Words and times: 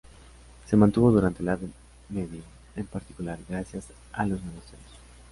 Se 0.67 0.75
mantuvo 0.75 1.11
durante 1.11 1.43
la 1.43 1.51
Edad 1.53 1.69
media, 2.09 2.41
en 2.75 2.87
particular, 2.87 3.37
gracias 3.47 3.85
a 4.11 4.25
los 4.25 4.41
monasterios. 4.43 4.87